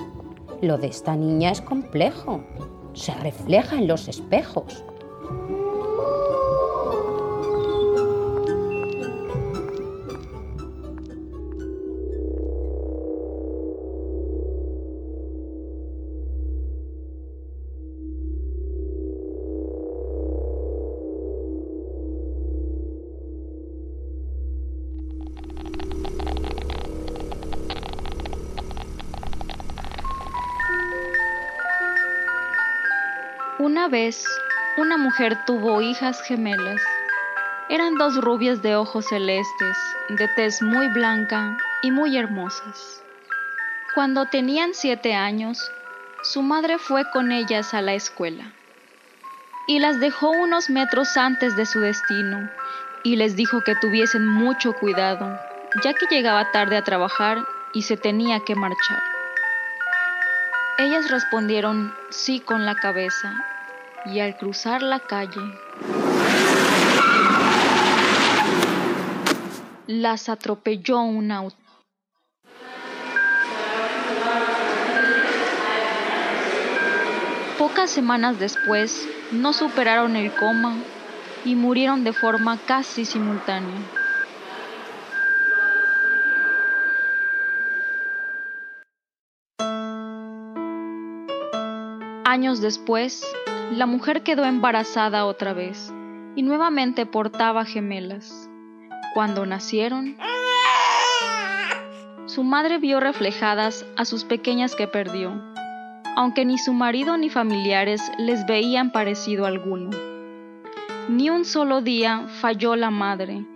Lo 0.61 0.77
de 0.77 0.89
esta 0.89 1.17
niña 1.17 1.51
es 1.51 1.63
complejo. 1.63 2.45
Se 2.93 3.15
refleja 3.15 3.77
en 3.77 3.89
los 3.89 4.07
espejos. 4.09 4.85
Tuvo 35.47 35.83
hijas 35.83 36.23
gemelas. 36.23 36.81
Eran 37.69 37.97
dos 37.97 38.17
rubias 38.21 38.63
de 38.63 38.77
ojos 38.77 39.07
celestes, 39.07 39.77
de 40.09 40.29
tez 40.29 40.63
muy 40.63 40.89
blanca 40.89 41.57
y 41.83 41.91
muy 41.91 42.17
hermosas. 42.17 43.03
Cuando 43.95 44.27
tenían 44.27 44.75
siete 44.75 45.15
años, 45.15 45.71
su 46.23 46.43
madre 46.43 46.79
fue 46.79 47.05
con 47.11 47.31
ellas 47.31 47.75
a 47.75 47.83
la 47.83 47.95
escuela 47.95 48.55
y 49.67 49.79
las 49.79 50.01
dejó 50.01 50.31
unos 50.31 50.71
metros 50.71 51.17
antes 51.17 51.57
de 51.57 51.67
su 51.67 51.81
destino 51.81 52.51
y 53.05 53.17
les 53.17 53.37
dijo 53.37 53.63
que 53.63 53.75
tuviesen 53.75 54.27
mucho 54.27 54.73
cuidado, 54.73 55.39
ya 55.85 55.95
que 55.95 56.07
llegaba 56.07 56.51
tarde 56.53 56.77
a 56.77 56.85
trabajar 56.85 57.39
y 57.75 57.83
se 57.83 57.97
tenía 57.97 58.41
que 58.41 58.55
marchar. 58.55 59.03
Ellas 60.79 61.11
respondieron 61.11 61.95
sí 62.11 62.41
con 62.41 62.65
la 62.65 62.75
cabeza 62.75 63.52
y 64.07 64.21
al 64.21 64.37
cruzar 64.37 64.83
la 64.83 65.01
calle 65.01 65.41
las 69.87 70.29
atropelló 70.29 71.01
un 71.01 71.31
auto. 71.31 71.57
Pocas 77.59 77.91
semanas 77.91 78.39
después 78.39 79.07
no 79.31 79.53
superaron 79.53 80.17
el 80.17 80.33
coma 80.33 80.77
y 81.45 81.55
murieron 81.55 82.03
de 82.03 82.13
forma 82.13 82.59
casi 82.67 83.05
simultánea. 83.05 83.81
Años 92.25 92.61
después, 92.61 93.23
la 93.73 93.87
mujer 93.87 94.23
quedó 94.23 94.45
embarazada 94.45 95.25
otra 95.25 95.55
vez 95.55 95.93
y 96.37 96.43
nuevamente 96.43 97.07
portaba 97.07 97.65
gemelas. 97.65 98.51
Cuando 99.15 99.47
nacieron, 99.47 100.17
su 102.27 102.45
madre 102.45 102.79
vio 102.79 103.01
reflejadas 103.01 103.87
a 103.97 104.05
sus 104.05 104.25
pequeñas 104.25 104.77
que 104.77 104.87
perdió, 104.87 105.43
aunque 106.17 106.45
ni 106.45 106.59
su 106.59 106.75
marido 106.75 107.17
ni 107.17 107.31
familiares 107.31 108.03
les 108.19 108.45
veían 108.47 108.93
parecido 108.93 109.47
alguno. 109.47 109.91
Ni 111.09 111.31
un 111.31 111.47
solo 111.47 111.81
día 111.81 112.27
falló 112.41 112.77
la 112.77 112.91
madre, 112.91 113.47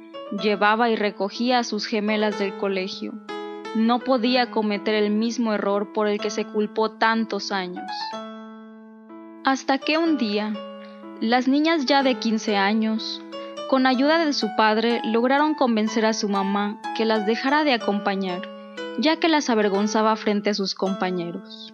llevaba 0.42 0.88
y 0.88 0.96
recogía 0.96 1.58
a 1.58 1.64
sus 1.64 1.86
gemelas 1.86 2.38
del 2.38 2.56
colegio. 2.56 3.12
No 3.74 3.98
podía 3.98 4.50
cometer 4.50 4.94
el 4.94 5.10
mismo 5.10 5.52
error 5.52 5.92
por 5.92 6.08
el 6.08 6.18
que 6.18 6.30
se 6.30 6.46
culpó 6.46 6.92
tantos 6.92 7.52
años. 7.52 7.90
Hasta 9.46 9.78
que 9.78 9.96
un 9.96 10.18
día, 10.18 10.52
las 11.20 11.46
niñas 11.46 11.86
ya 11.86 12.02
de 12.02 12.16
15 12.16 12.56
años, 12.56 13.22
con 13.70 13.86
ayuda 13.86 14.18
de 14.18 14.32
su 14.32 14.48
padre, 14.56 15.00
lograron 15.04 15.54
convencer 15.54 16.04
a 16.04 16.14
su 16.14 16.28
mamá 16.28 16.80
que 16.96 17.04
las 17.04 17.26
dejara 17.26 17.62
de 17.62 17.72
acompañar, 17.72 18.42
ya 18.98 19.20
que 19.20 19.28
las 19.28 19.48
avergonzaba 19.48 20.16
frente 20.16 20.50
a 20.50 20.54
sus 20.54 20.74
compañeros. 20.74 21.72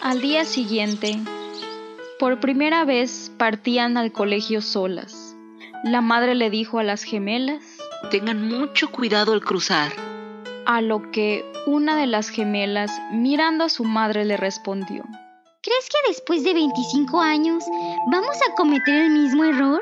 Al 0.00 0.20
día 0.20 0.44
siguiente, 0.44 1.18
por 2.20 2.38
primera 2.38 2.84
vez 2.84 3.32
partían 3.36 3.96
al 3.96 4.12
colegio 4.12 4.62
solas. 4.62 5.34
La 5.82 6.00
madre 6.00 6.36
le 6.36 6.48
dijo 6.48 6.78
a 6.78 6.84
las 6.84 7.02
gemelas, 7.02 7.78
Tengan 8.12 8.46
mucho 8.46 8.92
cuidado 8.92 9.32
al 9.32 9.40
cruzar. 9.40 10.11
A 10.66 10.80
lo 10.80 11.10
que 11.10 11.44
una 11.66 11.96
de 11.96 12.06
las 12.06 12.28
gemelas, 12.28 12.90
mirando 13.12 13.64
a 13.64 13.68
su 13.68 13.84
madre, 13.84 14.24
le 14.24 14.36
respondió, 14.36 15.04
¿Crees 15.62 15.88
que 15.88 16.10
después 16.10 16.42
de 16.42 16.54
25 16.54 17.20
años 17.20 17.64
vamos 18.10 18.36
a 18.48 18.54
cometer 18.54 18.94
el 18.94 19.10
mismo 19.10 19.44
error? 19.44 19.80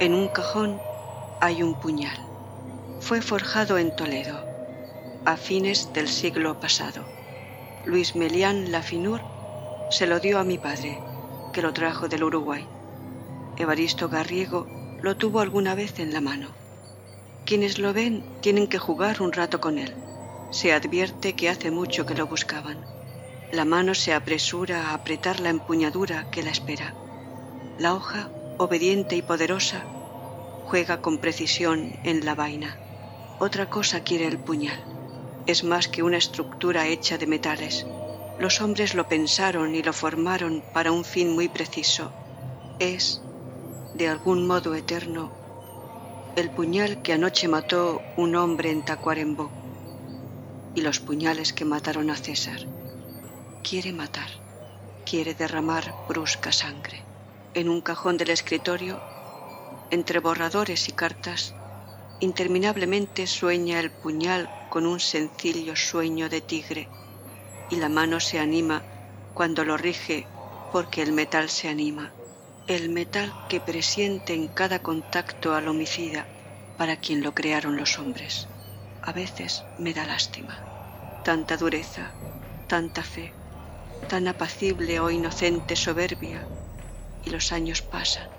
En 0.00 0.14
un 0.14 0.28
cajón 0.28 0.80
hay 1.40 1.62
un 1.62 1.74
puñal. 1.74 2.16
Fue 3.00 3.20
forjado 3.20 3.78
en 3.78 3.94
Toledo, 3.94 4.47
a 5.28 5.36
fines 5.36 5.92
del 5.92 6.08
siglo 6.08 6.58
pasado. 6.58 7.04
Luis 7.84 8.16
Melián 8.16 8.72
Lafinur 8.72 9.20
se 9.90 10.06
lo 10.06 10.20
dio 10.20 10.38
a 10.38 10.44
mi 10.44 10.56
padre, 10.56 10.98
que 11.52 11.60
lo 11.60 11.74
trajo 11.74 12.08
del 12.08 12.24
Uruguay. 12.24 12.66
Evaristo 13.58 14.08
Garriego 14.08 14.66
lo 15.02 15.18
tuvo 15.18 15.40
alguna 15.40 15.74
vez 15.74 15.98
en 15.98 16.14
la 16.14 16.22
mano. 16.22 16.48
Quienes 17.44 17.78
lo 17.78 17.92
ven 17.92 18.24
tienen 18.40 18.68
que 18.68 18.78
jugar 18.78 19.20
un 19.20 19.34
rato 19.34 19.60
con 19.60 19.76
él. 19.76 19.94
Se 20.50 20.72
advierte 20.72 21.34
que 21.34 21.50
hace 21.50 21.70
mucho 21.70 22.06
que 22.06 22.14
lo 22.14 22.26
buscaban. 22.26 22.86
La 23.52 23.66
mano 23.66 23.94
se 23.94 24.14
apresura 24.14 24.88
a 24.88 24.94
apretar 24.94 25.40
la 25.40 25.50
empuñadura 25.50 26.30
que 26.30 26.42
la 26.42 26.52
espera. 26.52 26.94
La 27.78 27.92
hoja, 27.92 28.30
obediente 28.56 29.14
y 29.14 29.20
poderosa, 29.20 29.84
juega 30.64 31.02
con 31.02 31.18
precisión 31.18 31.92
en 32.04 32.24
la 32.24 32.34
vaina. 32.34 32.78
Otra 33.40 33.68
cosa 33.68 34.00
quiere 34.00 34.26
el 34.26 34.38
puñal. 34.38 34.97
Es 35.48 35.64
más 35.64 35.88
que 35.88 36.02
una 36.02 36.18
estructura 36.18 36.86
hecha 36.88 37.16
de 37.16 37.26
metales. 37.26 37.86
Los 38.38 38.60
hombres 38.60 38.94
lo 38.94 39.08
pensaron 39.08 39.74
y 39.74 39.82
lo 39.82 39.94
formaron 39.94 40.62
para 40.74 40.92
un 40.92 41.06
fin 41.06 41.32
muy 41.32 41.48
preciso. 41.48 42.12
Es, 42.78 43.22
de 43.94 44.08
algún 44.08 44.46
modo 44.46 44.74
eterno, 44.74 45.32
el 46.36 46.50
puñal 46.50 47.00
que 47.02 47.14
anoche 47.14 47.48
mató 47.48 48.02
un 48.18 48.36
hombre 48.36 48.70
en 48.70 48.84
Tacuarembó 48.84 49.50
y 50.74 50.82
los 50.82 51.00
puñales 51.00 51.54
que 51.54 51.64
mataron 51.64 52.10
a 52.10 52.16
César. 52.16 52.60
Quiere 53.62 53.92
matar, 53.92 54.28
quiere 55.06 55.32
derramar 55.32 55.94
brusca 56.06 56.52
sangre. 56.52 57.02
En 57.54 57.70
un 57.70 57.80
cajón 57.80 58.18
del 58.18 58.28
escritorio, 58.30 59.00
entre 59.90 60.20
borradores 60.20 60.90
y 60.90 60.92
cartas, 60.92 61.54
interminablemente 62.20 63.26
sueña 63.26 63.80
el 63.80 63.90
puñal 63.90 64.57
con 64.78 64.86
un 64.86 65.00
sencillo 65.00 65.74
sueño 65.74 66.28
de 66.28 66.40
tigre 66.40 66.92
y 67.66 67.74
la 67.78 67.88
mano 67.88 68.20
se 68.20 68.38
anima 68.38 68.86
cuando 69.32 69.64
lo 69.64 69.76
rige 69.76 70.30
porque 70.70 71.02
el 71.02 71.10
metal 71.10 71.50
se 71.50 71.66
anima, 71.66 72.14
el 72.68 72.88
metal 72.88 73.34
que 73.48 73.60
presiente 73.60 74.34
en 74.34 74.46
cada 74.46 74.78
contacto 74.78 75.56
al 75.56 75.66
homicida 75.66 76.30
para 76.76 76.96
quien 76.96 77.24
lo 77.24 77.34
crearon 77.34 77.76
los 77.76 77.98
hombres. 77.98 78.50
A 79.02 79.12
veces 79.12 79.66
me 79.76 79.94
da 79.94 80.06
lástima, 80.06 80.68
tanta 81.24 81.56
dureza, 81.56 82.16
tanta 82.68 83.02
fe, 83.02 83.34
tan 84.06 84.28
apacible 84.28 85.00
o 85.00 85.10
inocente 85.10 85.74
soberbia, 85.74 86.52
y 87.20 87.30
los 87.30 87.50
años 87.50 87.82
pasan, 87.82 88.30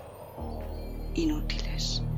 inútiles. 1.12 2.09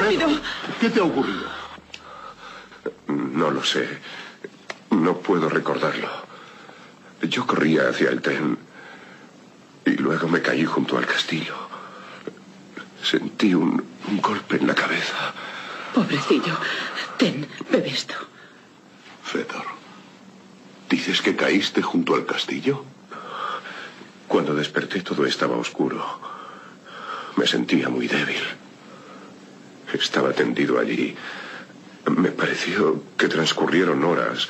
Rápido. 0.00 0.28
¿Qué 0.80 0.90
te 0.90 1.00
ha 1.00 1.04
ocurrido? 1.04 1.46
No 3.08 3.50
lo 3.50 3.64
sé. 3.64 3.86
No 4.90 5.18
puedo 5.18 5.48
recordarlo. 5.48 6.08
Yo 7.22 7.46
corría 7.46 7.88
hacia 7.88 8.10
el 8.10 8.22
tren 8.22 8.58
y 9.84 9.90
luego 9.96 10.28
me 10.28 10.42
caí 10.42 10.64
junto 10.64 10.96
al 10.98 11.06
castillo. 11.06 11.54
Sentí 13.02 13.54
un, 13.54 13.82
un 14.08 14.20
golpe 14.20 14.56
en 14.56 14.66
la 14.66 14.74
cabeza. 14.74 15.32
Pobrecillo. 15.94 16.56
Ten, 17.18 17.46
bebe 17.70 17.88
esto. 17.90 18.14
Fedor, 19.24 19.64
¿dices 20.88 21.20
que 21.22 21.36
caíste 21.36 21.82
junto 21.82 22.14
al 22.14 22.26
castillo? 22.26 22.84
Cuando 24.28 24.54
desperté 24.54 25.02
todo 25.02 25.26
estaba 25.26 25.56
oscuro. 25.56 26.02
Me 27.36 27.46
sentía 27.46 27.88
muy 27.88 28.08
débil. 28.08 28.42
Estaba 29.92 30.32
tendido 30.32 30.78
allí. 30.78 31.16
Me 32.06 32.30
pareció 32.30 33.02
que 33.16 33.28
transcurrieron 33.28 34.04
horas 34.04 34.48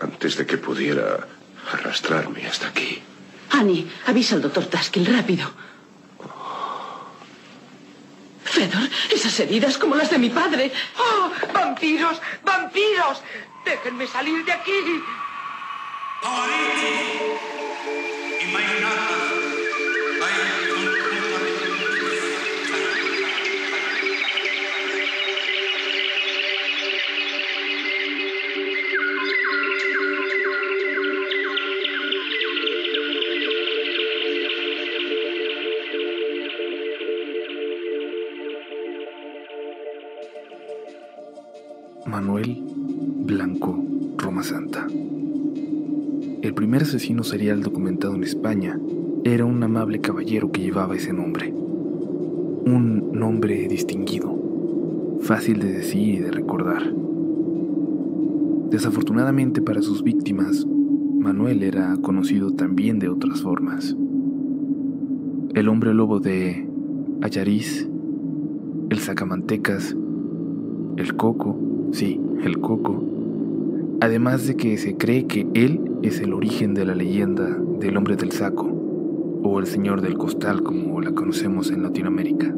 antes 0.00 0.36
de 0.36 0.46
que 0.46 0.58
pudiera 0.58 1.26
arrastrarme 1.72 2.46
hasta 2.46 2.68
aquí. 2.68 3.02
Ani, 3.50 3.90
avisa 4.06 4.34
al 4.34 4.42
doctor 4.42 4.66
Taskill, 4.66 5.06
rápido. 5.06 5.50
Fedor, 8.44 8.88
esas 9.10 9.38
heridas 9.40 9.78
como 9.78 9.96
las 9.96 10.10
de 10.10 10.18
mi 10.18 10.30
padre. 10.30 10.72
¡Oh! 10.98 11.30
¡Vampiros! 11.52 12.20
¡Vampiros! 12.44 13.22
¡Déjenme 13.64 14.06
salir 14.06 14.44
de 14.44 14.52
aquí! 14.52 14.72
Manuel 42.16 42.64
Blanco 43.26 43.78
Roma 44.16 44.42
Santa. 44.42 44.86
El 46.40 46.54
primer 46.54 46.80
asesino 46.80 47.22
serial 47.22 47.62
documentado 47.62 48.14
en 48.14 48.22
España 48.22 48.80
era 49.22 49.44
un 49.44 49.62
amable 49.62 50.00
caballero 50.00 50.50
que 50.50 50.62
llevaba 50.62 50.96
ese 50.96 51.12
nombre. 51.12 51.52
Un 51.52 53.10
nombre 53.12 53.68
distinguido, 53.68 54.34
fácil 55.20 55.58
de 55.58 55.70
decir 55.70 56.14
y 56.14 56.18
de 56.20 56.30
recordar. 56.30 56.90
Desafortunadamente 58.70 59.60
para 59.60 59.82
sus 59.82 60.02
víctimas, 60.02 60.64
Manuel 60.66 61.62
era 61.62 61.98
conocido 62.00 62.50
también 62.50 62.98
de 62.98 63.10
otras 63.10 63.42
formas. 63.42 63.94
El 65.54 65.68
hombre 65.68 65.92
lobo 65.92 66.18
de 66.18 66.66
Ayariz, 67.20 67.86
el 68.88 69.00
sacamantecas, 69.00 69.94
el 70.96 71.14
coco, 71.14 71.65
sí, 71.92 72.20
el 72.42 72.60
coco. 72.60 73.02
Además 74.00 74.46
de 74.46 74.56
que 74.56 74.76
se 74.76 74.96
cree 74.96 75.26
que 75.26 75.46
él 75.54 75.80
es 76.02 76.20
el 76.20 76.32
origen 76.32 76.74
de 76.74 76.84
la 76.84 76.94
leyenda 76.94 77.58
del 77.80 77.96
hombre 77.96 78.16
del 78.16 78.32
saco, 78.32 78.66
o 79.42 79.58
el 79.58 79.66
señor 79.66 80.00
del 80.00 80.18
costal 80.18 80.62
como 80.62 81.00
la 81.00 81.12
conocemos 81.12 81.70
en 81.70 81.82
Latinoamérica. 81.82 82.54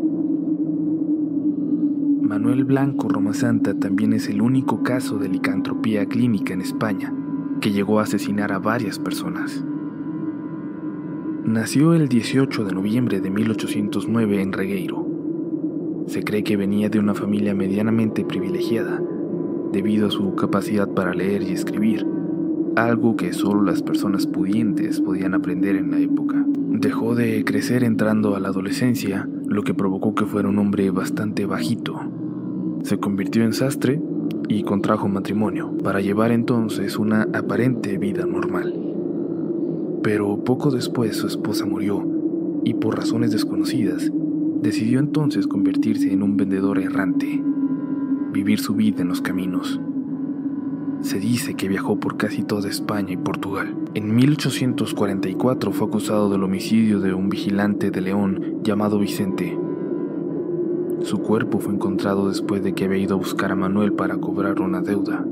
Manuel 2.22 2.64
Blanco 2.64 3.08
Romasanta 3.08 3.74
también 3.74 4.12
es 4.12 4.28
el 4.28 4.42
único 4.42 4.82
caso 4.82 5.18
de 5.18 5.28
licantropía 5.28 6.06
clínica 6.06 6.52
en 6.52 6.60
España 6.60 7.14
que 7.60 7.72
llegó 7.72 8.00
a 8.00 8.02
asesinar 8.02 8.52
a 8.52 8.58
varias 8.58 8.98
personas. 8.98 9.64
Nació 11.44 11.94
el 11.94 12.08
18 12.08 12.64
de 12.64 12.72
noviembre 12.72 13.20
de 13.20 13.30
1809 13.30 14.42
en 14.42 14.52
Regueiro. 14.52 15.06
Se 16.06 16.22
cree 16.22 16.44
que 16.44 16.56
venía 16.56 16.90
de 16.90 16.98
una 16.98 17.14
familia 17.14 17.54
medianamente 17.54 18.24
privilegiada, 18.24 19.02
debido 19.72 20.08
a 20.08 20.10
su 20.10 20.34
capacidad 20.34 20.88
para 20.88 21.14
leer 21.14 21.42
y 21.42 21.52
escribir, 21.52 22.06
algo 22.76 23.16
que 23.16 23.32
solo 23.32 23.62
las 23.62 23.82
personas 23.82 24.26
pudientes 24.26 25.00
podían 25.00 25.34
aprender 25.34 25.76
en 25.76 25.90
la 25.90 25.98
época. 25.98 26.44
Dejó 26.70 27.14
de 27.14 27.44
crecer 27.44 27.82
entrando 27.82 28.36
a 28.36 28.40
la 28.40 28.48
adolescencia, 28.48 29.28
lo 29.46 29.62
que 29.62 29.74
provocó 29.74 30.14
que 30.14 30.26
fuera 30.26 30.48
un 30.48 30.58
hombre 30.58 30.90
bastante 30.90 31.46
bajito. 31.46 32.00
Se 32.82 32.98
convirtió 32.98 33.42
en 33.44 33.52
sastre 33.52 34.00
y 34.48 34.62
contrajo 34.62 35.08
matrimonio, 35.08 35.76
para 35.82 36.00
llevar 36.00 36.30
entonces 36.30 36.98
una 36.98 37.22
aparente 37.34 37.98
vida 37.98 38.26
normal. 38.26 38.74
Pero 40.02 40.44
poco 40.44 40.70
después 40.70 41.16
su 41.16 41.26
esposa 41.26 41.66
murió 41.66 42.06
y 42.64 42.74
por 42.74 42.96
razones 42.96 43.32
desconocidas 43.32 44.10
decidió 44.62 44.98
entonces 44.98 45.46
convertirse 45.46 46.12
en 46.12 46.22
un 46.22 46.36
vendedor 46.36 46.78
errante, 46.78 47.42
vivir 48.32 48.60
su 48.60 48.74
vida 48.74 49.02
en 49.02 49.08
los 49.08 49.20
caminos. 49.20 49.80
Se 51.00 51.20
dice 51.20 51.54
que 51.54 51.68
viajó 51.68 52.00
por 52.00 52.16
casi 52.16 52.42
toda 52.42 52.68
España 52.68 53.12
y 53.12 53.16
Portugal. 53.16 53.74
En 53.94 54.14
1844 54.14 55.72
fue 55.72 55.86
acusado 55.86 56.28
del 56.28 56.42
homicidio 56.42 57.00
de 57.00 57.14
un 57.14 57.28
vigilante 57.28 57.90
de 57.90 58.00
León 58.00 58.60
llamado 58.62 58.98
Vicente. 58.98 59.56
Su 61.02 61.18
cuerpo 61.18 61.60
fue 61.60 61.74
encontrado 61.74 62.28
después 62.28 62.62
de 62.64 62.72
que 62.72 62.84
había 62.84 62.98
ido 62.98 63.14
a 63.14 63.18
buscar 63.18 63.52
a 63.52 63.56
Manuel 63.56 63.92
para 63.92 64.16
cobrar 64.16 64.60
una 64.60 64.80
deuda. 64.80 65.24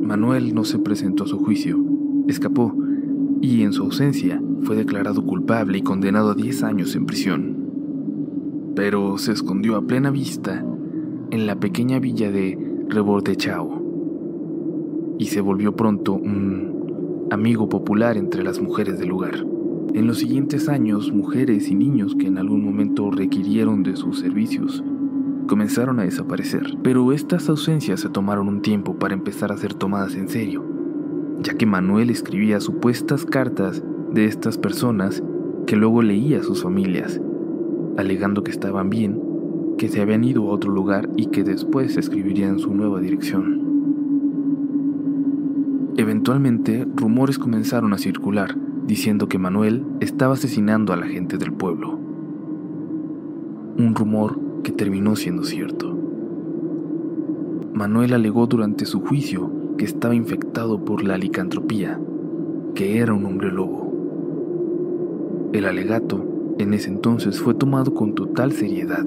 Manuel 0.00 0.54
no 0.54 0.64
se 0.64 0.78
presentó 0.78 1.24
a 1.24 1.26
su 1.26 1.38
juicio, 1.38 1.78
escapó 2.28 2.74
y 3.40 3.62
en 3.62 3.72
su 3.72 3.82
ausencia 3.82 4.40
fue 4.62 4.76
declarado 4.76 5.24
culpable 5.24 5.78
y 5.78 5.82
condenado 5.82 6.30
a 6.30 6.34
10 6.34 6.62
años 6.62 6.94
en 6.94 7.06
prisión. 7.06 7.56
Pero 8.76 9.18
se 9.18 9.32
escondió 9.32 9.76
a 9.76 9.82
plena 9.82 10.10
vista 10.10 10.64
en 11.30 11.46
la 11.46 11.56
pequeña 11.56 11.98
villa 11.98 12.30
de 12.30 12.58
Rebordechao 12.88 13.82
y 15.18 15.26
se 15.26 15.40
volvió 15.40 15.74
pronto 15.74 16.14
un 16.14 17.26
amigo 17.30 17.68
popular 17.68 18.16
entre 18.16 18.42
las 18.42 18.60
mujeres 18.60 18.98
del 18.98 19.08
lugar. 19.08 19.44
En 19.94 20.06
los 20.06 20.18
siguientes 20.18 20.68
años, 20.68 21.12
mujeres 21.12 21.68
y 21.70 21.74
niños 21.74 22.14
que 22.14 22.26
en 22.26 22.38
algún 22.38 22.64
momento 22.64 23.10
requirieron 23.10 23.82
de 23.82 23.96
sus 23.96 24.20
servicios 24.20 24.82
comenzaron 25.48 25.98
a 25.98 26.04
desaparecer, 26.04 26.76
pero 26.84 27.10
estas 27.10 27.48
ausencias 27.48 28.00
se 28.00 28.10
tomaron 28.10 28.46
un 28.46 28.62
tiempo 28.62 28.96
para 28.96 29.14
empezar 29.14 29.50
a 29.50 29.56
ser 29.56 29.74
tomadas 29.74 30.14
en 30.14 30.28
serio, 30.28 30.62
ya 31.40 31.54
que 31.54 31.66
Manuel 31.66 32.10
escribía 32.10 32.60
supuestas 32.60 33.24
cartas 33.24 33.82
de 34.12 34.26
estas 34.26 34.58
personas 34.58 35.22
que 35.66 35.74
luego 35.74 36.02
leía 36.02 36.38
a 36.38 36.42
sus 36.42 36.62
familias, 36.62 37.20
alegando 37.96 38.44
que 38.44 38.52
estaban 38.52 38.90
bien, 38.90 39.20
que 39.78 39.88
se 39.88 40.02
habían 40.02 40.24
ido 40.24 40.42
a 40.42 40.52
otro 40.52 40.70
lugar 40.70 41.08
y 41.16 41.26
que 41.26 41.44
después 41.44 41.96
escribirían 41.96 42.58
su 42.58 42.74
nueva 42.74 43.00
dirección. 43.00 43.68
Eventualmente, 45.96 46.86
rumores 46.94 47.38
comenzaron 47.38 47.92
a 47.92 47.98
circular 47.98 48.56
diciendo 48.86 49.28
que 49.28 49.38
Manuel 49.38 49.84
estaba 50.00 50.34
asesinando 50.34 50.92
a 50.92 50.96
la 50.96 51.06
gente 51.06 51.38
del 51.38 51.52
pueblo. 51.52 51.98
Un 53.78 53.94
rumor 53.94 54.38
que 54.62 54.72
terminó 54.72 55.14
siendo 55.16 55.44
cierto. 55.44 55.96
Manuel 57.74 58.14
alegó 58.14 58.46
durante 58.46 58.86
su 58.86 59.00
juicio 59.00 59.50
que 59.76 59.84
estaba 59.84 60.14
infectado 60.14 60.84
por 60.84 61.04
la 61.04 61.18
licantropía, 61.18 62.00
que 62.74 62.98
era 62.98 63.12
un 63.12 63.24
hombre 63.26 63.52
lobo. 63.52 63.92
El 65.52 65.64
alegato 65.64 66.24
en 66.58 66.74
ese 66.74 66.90
entonces 66.90 67.40
fue 67.40 67.54
tomado 67.54 67.94
con 67.94 68.14
total 68.14 68.52
seriedad. 68.52 69.06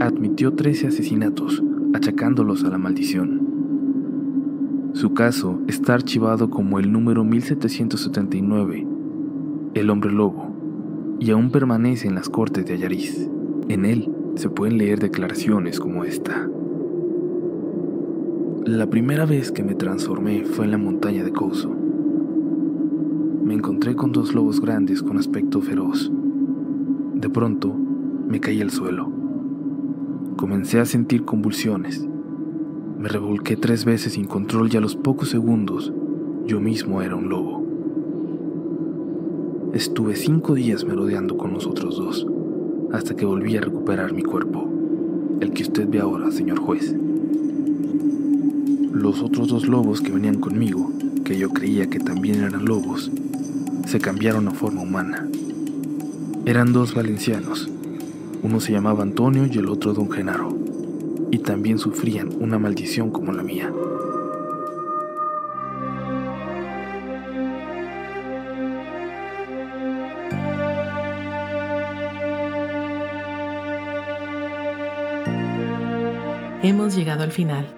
Admitió 0.00 0.52
13 0.52 0.86
asesinatos, 0.86 1.60
achacándolos 1.92 2.62
a 2.62 2.68
la 2.68 2.78
maldición. 2.78 4.92
Su 4.92 5.12
caso 5.12 5.58
está 5.66 5.94
archivado 5.94 6.50
como 6.50 6.78
el 6.78 6.92
número 6.92 7.24
1779, 7.24 8.86
El 9.74 9.90
hombre 9.90 10.12
lobo, 10.12 10.54
y 11.18 11.32
aún 11.32 11.50
permanece 11.50 12.06
en 12.06 12.14
las 12.14 12.28
cortes 12.28 12.64
de 12.64 12.74
Ayariz. 12.74 13.28
En 13.68 13.84
él 13.84 14.08
se 14.36 14.48
pueden 14.48 14.78
leer 14.78 15.00
declaraciones 15.00 15.80
como 15.80 16.04
esta. 16.04 16.48
La 18.66 18.88
primera 18.88 19.26
vez 19.26 19.50
que 19.50 19.64
me 19.64 19.74
transformé 19.74 20.44
fue 20.44 20.66
en 20.66 20.70
la 20.70 20.78
montaña 20.78 21.24
de 21.24 21.32
Couso. 21.32 21.74
Me 23.44 23.54
encontré 23.54 23.96
con 23.96 24.12
dos 24.12 24.32
lobos 24.32 24.60
grandes 24.60 25.02
con 25.02 25.18
aspecto 25.18 25.60
feroz. 25.60 26.12
De 27.14 27.28
pronto, 27.28 27.74
me 28.28 28.38
caí 28.38 28.60
al 28.60 28.70
suelo. 28.70 29.17
Comencé 30.38 30.78
a 30.78 30.84
sentir 30.84 31.24
convulsiones. 31.24 32.06
Me 32.96 33.08
revolqué 33.08 33.56
tres 33.56 33.84
veces 33.84 34.12
sin 34.12 34.26
control 34.26 34.72
y 34.72 34.76
a 34.76 34.80
los 34.80 34.94
pocos 34.94 35.30
segundos 35.30 35.92
yo 36.46 36.60
mismo 36.60 37.02
era 37.02 37.16
un 37.16 37.28
lobo. 37.28 37.66
Estuve 39.74 40.14
cinco 40.14 40.54
días 40.54 40.84
merodeando 40.84 41.36
con 41.36 41.54
los 41.54 41.66
otros 41.66 41.96
dos, 41.96 42.24
hasta 42.92 43.16
que 43.16 43.24
volví 43.24 43.56
a 43.56 43.62
recuperar 43.62 44.12
mi 44.12 44.22
cuerpo, 44.22 44.70
el 45.40 45.50
que 45.50 45.64
usted 45.64 45.88
ve 45.88 45.98
ahora, 45.98 46.30
señor 46.30 46.60
juez. 46.60 46.94
Los 48.92 49.22
otros 49.22 49.48
dos 49.48 49.66
lobos 49.66 50.00
que 50.00 50.12
venían 50.12 50.38
conmigo, 50.38 50.92
que 51.24 51.36
yo 51.36 51.50
creía 51.50 51.90
que 51.90 51.98
también 51.98 52.44
eran 52.44 52.64
lobos, 52.64 53.10
se 53.88 53.98
cambiaron 53.98 54.46
a 54.46 54.52
forma 54.52 54.82
humana. 54.82 55.26
Eran 56.46 56.72
dos 56.72 56.94
valencianos, 56.94 57.68
uno 58.42 58.60
se 58.60 58.72
llamaba 58.72 59.02
Antonio 59.02 59.46
y 59.46 59.58
el 59.58 59.68
otro 59.68 59.92
don 59.94 60.10
Genaro, 60.10 60.56
y 61.30 61.38
también 61.38 61.78
sufrían 61.78 62.30
una 62.40 62.58
maldición 62.58 63.10
como 63.10 63.32
la 63.32 63.42
mía. 63.42 63.72
Hemos 76.62 76.94
llegado 76.94 77.22
al 77.22 77.32
final. 77.32 77.77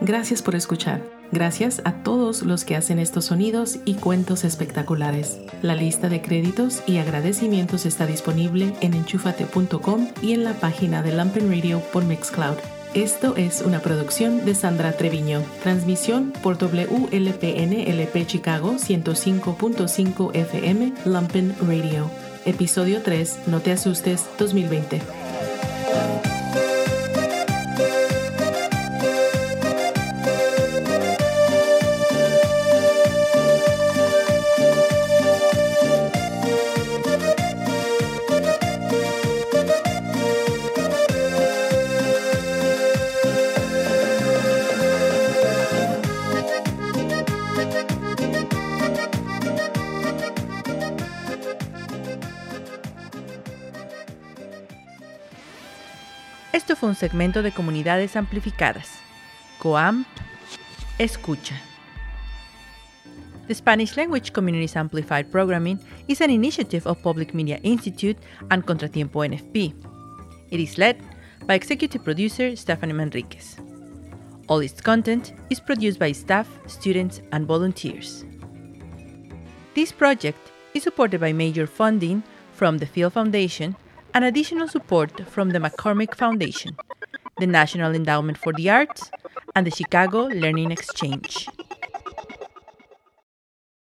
Gracias 0.00 0.42
por 0.42 0.54
escuchar. 0.54 1.02
Gracias 1.32 1.82
a 1.84 1.92
todos 2.02 2.42
los 2.42 2.64
que 2.64 2.76
hacen 2.76 2.98
estos 2.98 3.26
sonidos 3.26 3.78
y 3.84 3.94
cuentos 3.94 4.44
espectaculares. 4.44 5.38
La 5.60 5.74
lista 5.74 6.08
de 6.08 6.22
créditos 6.22 6.82
y 6.86 6.98
agradecimientos 6.98 7.84
está 7.84 8.06
disponible 8.06 8.74
en 8.80 8.94
enchufate.com 8.94 10.08
y 10.22 10.32
en 10.32 10.44
la 10.44 10.54
página 10.54 11.02
de 11.02 11.12
Lampen 11.12 11.50
Radio 11.50 11.80
por 11.92 12.04
Mixcloud. 12.04 12.56
Esto 12.94 13.36
es 13.36 13.60
una 13.60 13.80
producción 13.80 14.46
de 14.46 14.54
Sandra 14.54 14.92
Treviño. 14.92 15.42
Transmisión 15.62 16.32
por 16.42 16.56
WLPN 16.56 17.72
LP 17.72 18.26
Chicago 18.26 18.74
105.5 18.74 20.34
FM 20.34 20.94
Lampen 21.04 21.54
Radio. 21.66 22.10
Episodio 22.46 23.02
3, 23.02 23.40
No 23.48 23.60
te 23.60 23.72
asustes 23.72 24.24
2020. 24.38 25.17
Fue 56.78 56.88
un 56.88 56.94
segmento 56.94 57.42
de 57.42 57.50
Comunidades 57.50 58.14
Amplificadas. 58.14 59.00
COAM 59.58 60.04
Escucha. 60.98 61.56
The 63.48 63.54
Spanish 63.54 63.96
Language 63.96 64.32
Communities 64.32 64.76
Amplified 64.76 65.30
Programming 65.32 65.80
is 66.06 66.20
an 66.20 66.30
initiative 66.30 66.86
of 66.86 67.02
Public 67.02 67.34
Media 67.34 67.58
Institute 67.64 68.18
and 68.50 68.64
Contratiempo 68.64 69.26
NFP. 69.26 69.74
It 70.50 70.60
is 70.60 70.78
led 70.78 70.98
by 71.46 71.54
executive 71.54 72.04
producer 72.04 72.54
Stephanie 72.54 72.92
Manriquez. 72.92 73.56
All 74.46 74.60
its 74.60 74.80
content 74.80 75.32
is 75.50 75.58
produced 75.58 75.98
by 75.98 76.12
staff, 76.12 76.46
students, 76.66 77.20
and 77.32 77.46
volunteers. 77.46 78.24
This 79.74 79.90
project 79.90 80.38
is 80.74 80.84
supported 80.84 81.20
by 81.20 81.32
major 81.32 81.66
funding 81.66 82.22
from 82.52 82.78
the 82.78 82.86
Field 82.86 83.14
Foundation 83.14 83.74
and 84.14 84.24
additional 84.24 84.68
support 84.68 85.26
from 85.28 85.50
the 85.50 85.58
McCormick 85.58 86.14
Foundation, 86.14 86.76
the 87.38 87.46
National 87.46 87.94
Endowment 87.94 88.38
for 88.38 88.52
the 88.52 88.70
Arts, 88.70 89.10
and 89.54 89.66
the 89.66 89.70
Chicago 89.70 90.22
Learning 90.24 90.70
Exchange. 90.70 91.48